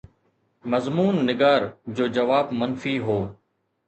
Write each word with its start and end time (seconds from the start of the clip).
مضمون 0.71 1.15
نگار 1.27 1.61
جو 1.95 2.05
جواب 2.15 2.47
منفي 2.59 2.95
هو. 3.05 3.19